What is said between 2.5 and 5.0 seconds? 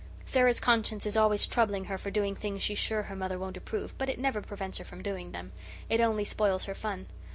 she's sure her mother won't approve, but it never prevents her